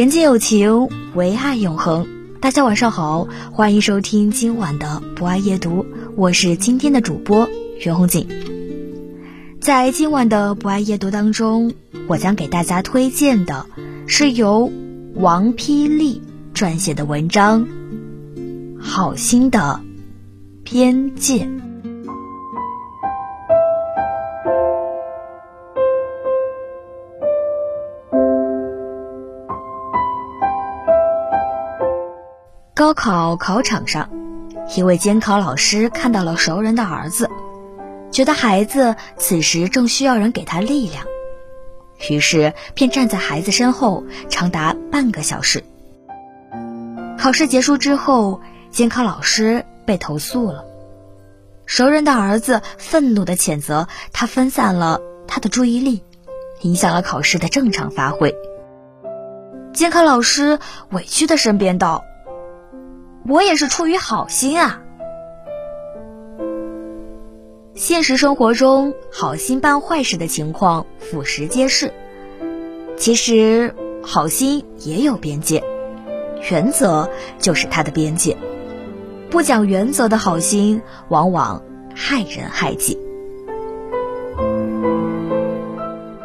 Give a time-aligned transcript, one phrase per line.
[0.00, 2.08] 人间有情，唯爱永恒。
[2.40, 5.84] 大家晚上好，欢迎收听今晚的博爱夜读，
[6.16, 7.46] 我是今天的主播
[7.84, 8.26] 袁红锦。
[9.60, 11.74] 在今晚的博爱夜读当中，
[12.06, 13.66] 我将给大家推荐的
[14.06, 14.72] 是由
[15.16, 16.22] 王霹雳
[16.54, 17.66] 撰写的文章
[18.80, 19.82] 《好心的
[20.64, 21.44] 边界》。
[32.90, 34.10] 高考考场上，
[34.74, 37.30] 一位监考老师看到了熟人的儿子，
[38.10, 41.04] 觉得孩子此时正需要人给他力量，
[42.08, 45.62] 于是便站在孩子身后长达半个小时。
[47.16, 48.40] 考试结束之后，
[48.72, 50.64] 监考老师被投诉了，
[51.66, 56.02] 熟人的儿子愤怒地谴责他分散了他的注意力，
[56.62, 58.34] 影响了考试的正常发挥。
[59.72, 60.58] 监考老师
[60.90, 62.04] 委屈地申辩道。
[63.30, 64.82] 我也是出于好心啊！
[67.76, 71.92] 现实生活中，好心办坏事的情况俯拾皆是。
[72.96, 75.62] 其实，好心也有边界，
[76.50, 77.08] 原则
[77.38, 78.36] 就是它的边界。
[79.30, 81.62] 不讲原则的好心，往往
[81.94, 82.98] 害人害己。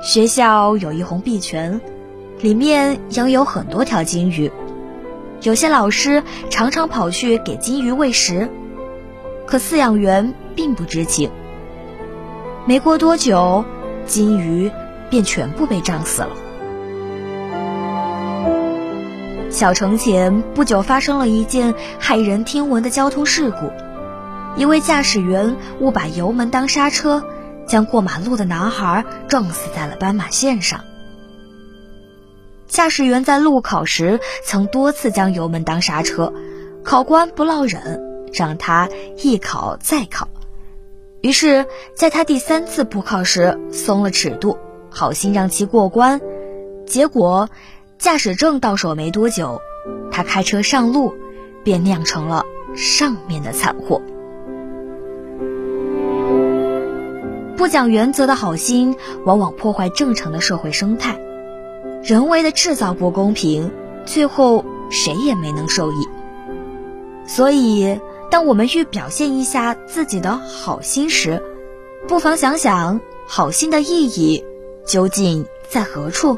[0.01, 1.79] 学校有一泓碧泉，
[2.39, 4.51] 里面养有很多条金鱼。
[5.41, 8.49] 有些老师常常跑去给金鱼喂食，
[9.45, 11.29] 可饲养员并不知情。
[12.65, 13.63] 没过多久，
[14.07, 14.71] 金鱼
[15.09, 16.29] 便全部被胀死了。
[19.51, 23.71] 小城前不久发生了一件骇人听闻的交通事故，
[24.57, 27.23] 一位驾驶员误把油门当刹车，
[27.67, 30.81] 将过马路的男孩撞死在了斑马线上。
[32.67, 36.33] 驾驶员在路考时曾多次将油门当刹车，
[36.83, 40.27] 考官不落忍，让他一考再考。
[41.21, 41.65] 于是，
[41.95, 44.57] 在他第三次补考时松了尺度，
[44.89, 46.21] 好心让其过关。
[46.85, 47.49] 结果，
[47.97, 49.61] 驾驶证到手没多久，
[50.11, 51.13] 他开车上路，
[51.63, 52.43] 便酿成了
[52.75, 54.01] 上面的惨祸。
[57.57, 61.19] 不讲原则的好心，往往破坏正常的社会生态。
[62.05, 63.71] 人为的制造不公平，
[64.05, 66.07] 最后谁也没能受益。
[67.25, 67.99] 所以，
[68.29, 71.41] 当我们欲表现一下自己的好心时，
[72.07, 74.45] 不妨想想好心的意义
[74.85, 76.37] 究竟在何处。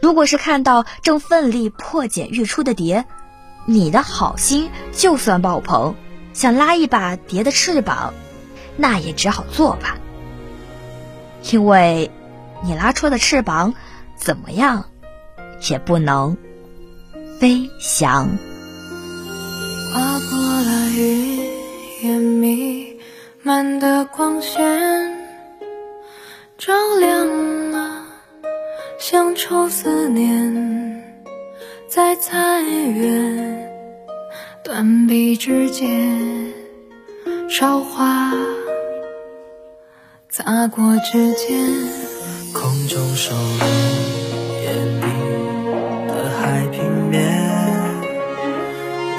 [0.00, 3.06] 如果是看到正奋力破茧欲出的蝶，
[3.66, 5.96] 你的好心就算爆棚，
[6.32, 8.14] 想拉一把蝶的翅膀，
[8.76, 9.96] 那也只好作罢，
[11.50, 12.12] 因为
[12.62, 13.74] 你拉出的翅膀。
[14.18, 14.84] 怎么样，
[15.70, 16.36] 也不能
[17.40, 18.28] 飞翔。
[19.92, 21.48] 划破了语
[22.02, 23.00] 言弥
[23.42, 25.16] 漫的光线，
[26.58, 28.04] 照亮了
[28.98, 31.02] 乡愁思念，
[31.88, 33.70] 在残垣
[34.62, 36.52] 断壁之间，
[37.48, 38.34] 韶华
[40.28, 41.66] 擦过指尖，
[42.52, 44.07] 空中收拢。
[44.68, 45.00] 见你
[46.08, 47.16] 的海平面，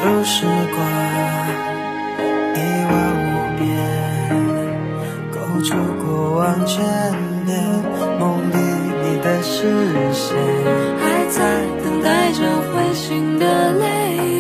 [0.04, 0.78] 如时光
[2.54, 2.94] 一望
[3.26, 3.60] 无边，
[5.32, 5.76] 勾出
[6.06, 6.06] 过
[6.38, 6.78] 往眷
[7.48, 7.50] 恋，
[8.20, 8.54] 梦里
[9.02, 9.58] 你的视
[10.14, 10.38] 线，
[11.00, 11.40] 还在
[11.84, 12.38] 等待着
[12.72, 14.39] 会醒的泪。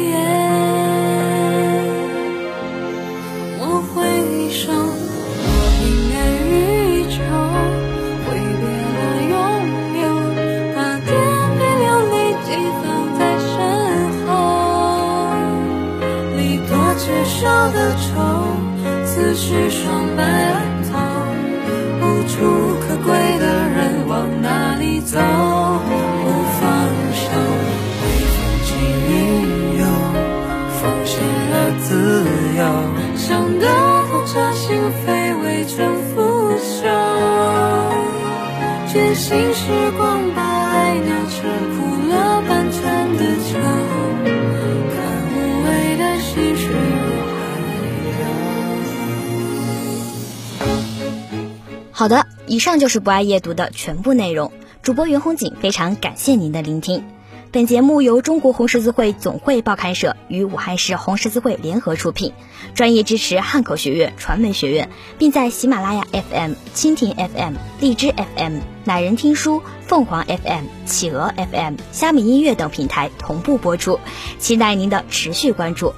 [17.67, 18.07] 的愁，
[19.05, 20.21] 思绪双白
[20.89, 20.97] 头，
[22.01, 22.35] 无处
[22.81, 23.07] 可归
[23.39, 23.77] 的人
[24.07, 25.19] 往哪里走？
[25.19, 26.25] 不
[26.59, 26.63] 放
[27.13, 27.27] 手，
[28.01, 28.67] 微风起
[29.09, 29.11] 云
[29.79, 29.81] 涌，
[30.79, 31.11] 奉献
[31.51, 31.87] 了自
[32.57, 32.61] 由，
[33.15, 33.27] 想
[33.59, 33.65] 得
[34.09, 34.67] 痛彻心
[35.05, 35.07] 扉，
[35.43, 35.77] 为春
[36.09, 36.17] 腐
[36.59, 36.83] 朽，
[38.91, 39.99] 决心时光
[40.35, 40.41] 把
[51.99, 54.53] 好的，以上就是不爱夜读的全部内容。
[54.81, 57.03] 主播袁红锦非常感谢您的聆听。
[57.51, 62.31] 本节目由中国红十字会总会报刊社与武汉市红十字会联合出品，
[62.73, 73.99] 专业支持汉口学院传媒学院，并在喜马拉雅 FM、蜻蜓 FM、荔枝 FM、乃人听书、凤凰 FM、企鹅 FM、虾米音乐等平台同步播出，
[74.39, 75.93] 期待您的持续关注。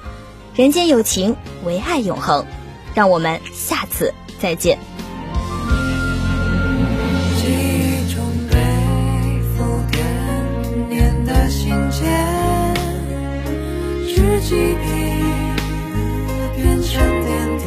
[0.56, 2.44] 人间有情，唯爱永恒。
[2.92, 4.80] 让我们下次再见。
[14.44, 14.56] 记忆
[16.56, 16.90] 变成
[17.24, 17.64] 点点，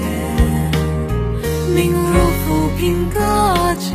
[1.74, 2.14] 命如
[2.44, 2.46] 浮
[2.78, 3.20] 萍搁
[3.80, 3.94] 浅，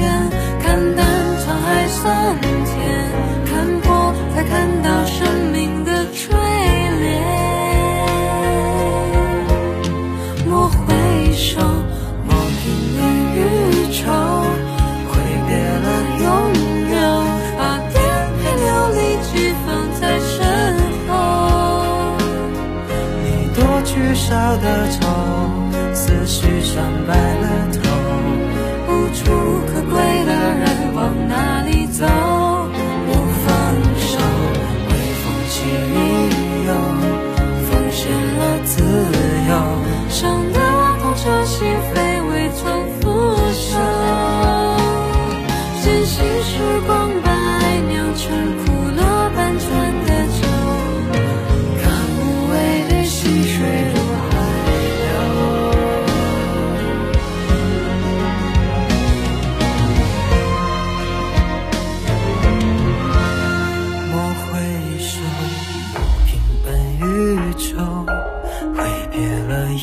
[0.63, 1.07] 看淡
[1.39, 2.03] 沧海桑
[2.41, 2.60] 田，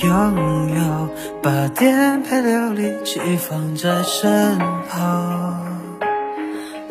[0.08, 1.10] 拥有，
[1.44, 4.58] 把颠沛流离寄放在身
[4.90, 5.66] 旁。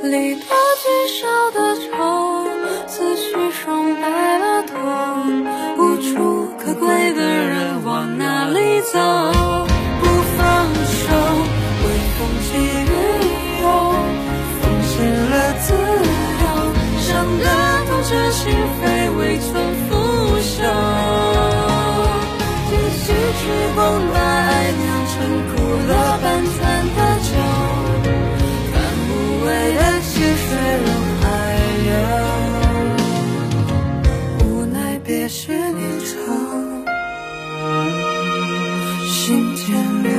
[0.03, 0.45] 离多
[0.83, 2.45] 聚少的愁，
[2.87, 4.77] 思绪霜白了头，
[5.79, 9.36] 无处可归的人往哪里走？
[39.17, 40.16] 心间。